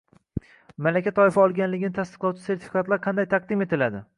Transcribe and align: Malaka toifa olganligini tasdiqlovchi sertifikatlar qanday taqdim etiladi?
Malaka 0.87 1.13
toifa 1.19 1.43
olganligini 1.43 1.95
tasdiqlovchi 1.99 2.45
sertifikatlar 2.47 3.03
qanday 3.05 3.29
taqdim 3.37 3.67
etiladi? 3.69 4.07